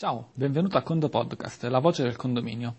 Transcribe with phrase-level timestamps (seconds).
[0.00, 2.74] Ciao, benvenuto a Condo Podcast, la voce del condominio.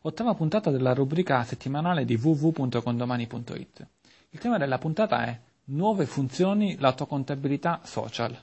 [0.00, 3.86] Ottava puntata della rubrica settimanale di www.condomani.it.
[4.30, 8.36] Il tema della puntata è Nuove funzioni la tua contabilità social.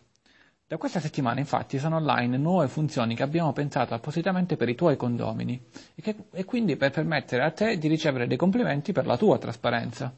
[0.65, 4.95] Da questa settimana infatti sono online nuove funzioni che abbiamo pensato appositamente per i tuoi
[4.95, 5.61] condomini
[5.93, 9.37] e, che, e quindi per permettere a te di ricevere dei complimenti per la tua
[9.37, 10.15] trasparenza.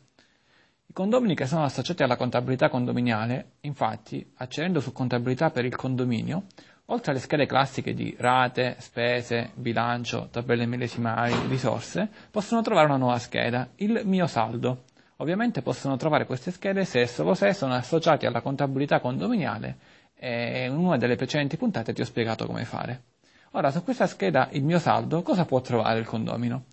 [0.86, 6.44] I condomini che sono associati alla contabilità condominiale, infatti, accedendo su contabilità per il condominio,
[6.90, 13.18] Oltre alle schede classiche di rate, spese, bilancio, tabelle millesimali, risorse, possono trovare una nuova
[13.18, 14.84] scheda, il mio saldo.
[15.18, 19.78] Ovviamente possono trovare queste schede se e solo se sono associati alla contabilità condominiale
[20.14, 23.04] e in una delle precedenti puntate ti ho spiegato come fare.
[23.52, 26.66] Ora, su questa scheda il mio saldo cosa può trovare il condomino?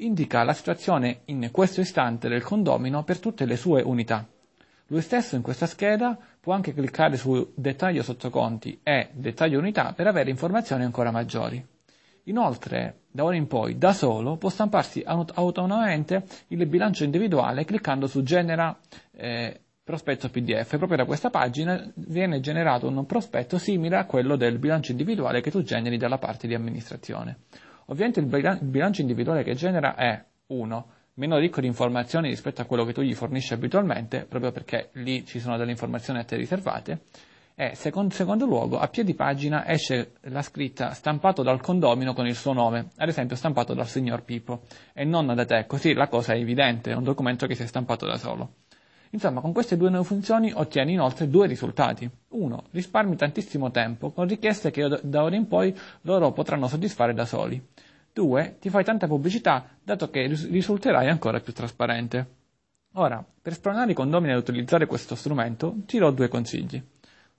[0.00, 4.28] Indica la situazione in questo istante del condomino per tutte le sue unità.
[4.90, 10.06] Lui stesso in questa scheda può anche cliccare su dettaglio sottoconti e dettaglio unità per
[10.06, 11.64] avere informazioni ancora maggiori.
[12.24, 18.22] Inoltre, da ora in poi, da solo, può stamparsi autonomamente il bilancio individuale cliccando su
[18.22, 18.78] genera
[19.12, 20.76] eh, prospetto PDF.
[20.76, 25.50] Proprio da questa pagina viene generato un prospetto simile a quello del bilancio individuale che
[25.50, 27.40] tu generi dalla parte di amministrazione.
[27.86, 30.86] Ovviamente il bilancio individuale che genera è 1
[31.18, 35.26] meno ricco di informazioni rispetto a quello che tu gli fornisci abitualmente, proprio perché lì
[35.26, 37.00] ci sono delle informazioni a te riservate,
[37.54, 42.36] e secondo, secondo luogo a piedi pagina esce la scritta stampato dal condomino con il
[42.36, 46.34] suo nome, ad esempio stampato dal signor Pippo, e non da te, così la cosa
[46.34, 48.52] è evidente, è un documento che si è stampato da solo.
[49.10, 52.08] Insomma, con queste due nuove funzioni ottieni inoltre due risultati.
[52.28, 57.24] Uno, risparmi tantissimo tempo con richieste che da ora in poi loro potranno soddisfare da
[57.24, 57.60] soli.
[58.18, 58.56] 2.
[58.58, 62.34] Ti fai tanta pubblicità, dato che risulterai ancora più trasparente.
[62.94, 66.82] Ora, per spronare i condomini ad utilizzare questo strumento, ti do due consigli.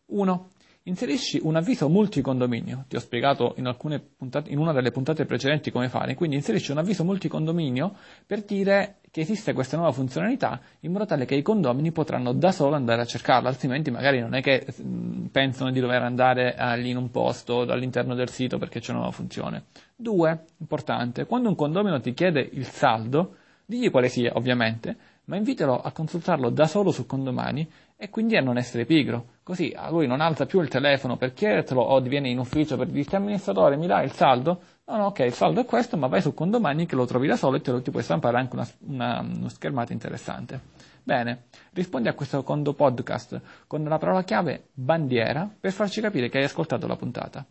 [0.06, 0.50] 1.
[0.84, 2.86] Inserisci un avviso multicondominio.
[2.88, 3.76] Ti ho spiegato in,
[4.18, 8.96] puntate, in, una delle puntate precedenti come fare, quindi inserisci un avviso multicondominio per dire
[9.12, 13.02] che esiste questa nuova funzionalità in modo tale che i condomini potranno da solo andare
[13.02, 17.12] a cercarla, altrimenti magari non è che mh, pensano di dover andare lì in un
[17.12, 19.66] posto all'interno del sito perché c'è una nuova funzione.
[19.96, 24.96] Due, importante, quando un condomino ti chiede il saldo, digli quale sia, ovviamente,
[25.30, 29.38] ma invitalo a consultarlo da solo su Condomani e quindi a non essere pigro.
[29.44, 32.88] Così a lui non alza più il telefono per chiedertelo o viene in ufficio per
[32.88, 34.60] dirti amministratore mi dai il saldo?
[34.86, 37.36] No, no, ok, il saldo è questo, ma vai su Condomani che lo trovi da
[37.36, 40.60] solo e te lo ti puoi stampare anche una, una, una schermata interessante.
[41.04, 46.40] Bene, rispondi a questo Condo Podcast con la parola chiave bandiera per farci capire che
[46.40, 47.46] hai ascoltato la puntata.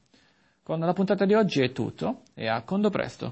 [0.64, 3.26] Con la puntata di oggi è tutto e a Condo presto!